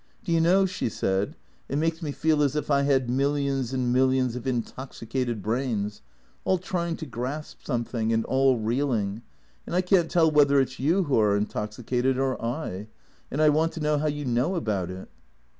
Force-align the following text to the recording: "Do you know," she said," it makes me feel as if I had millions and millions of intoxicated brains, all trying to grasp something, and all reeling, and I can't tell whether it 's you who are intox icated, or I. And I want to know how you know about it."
"Do 0.25 0.31
you 0.31 0.41
know," 0.41 0.65
she 0.65 0.89
said," 0.89 1.35
it 1.69 1.77
makes 1.77 2.01
me 2.01 2.11
feel 2.11 2.41
as 2.41 2.55
if 2.55 2.71
I 2.71 2.81
had 2.81 3.07
millions 3.07 3.71
and 3.71 3.93
millions 3.93 4.35
of 4.35 4.47
intoxicated 4.47 5.43
brains, 5.43 6.01
all 6.43 6.57
trying 6.57 6.95
to 6.97 7.05
grasp 7.05 7.59
something, 7.63 8.11
and 8.11 8.25
all 8.25 8.57
reeling, 8.57 9.21
and 9.67 9.75
I 9.75 9.81
can't 9.81 10.09
tell 10.09 10.31
whether 10.31 10.59
it 10.59 10.69
's 10.69 10.79
you 10.79 11.03
who 11.03 11.19
are 11.19 11.39
intox 11.39 11.79
icated, 11.79 12.17
or 12.17 12.43
I. 12.43 12.87
And 13.29 13.43
I 13.43 13.49
want 13.49 13.73
to 13.73 13.79
know 13.79 13.99
how 13.99 14.07
you 14.07 14.25
know 14.25 14.55
about 14.55 14.89
it." 14.89 15.07